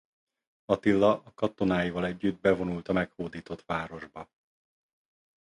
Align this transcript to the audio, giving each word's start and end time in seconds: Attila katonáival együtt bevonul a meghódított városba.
Attila 0.65 1.31
katonáival 1.35 2.05
együtt 2.05 2.39
bevonul 2.39 2.81
a 2.87 2.91
meghódított 2.93 3.65
városba. 3.65 4.29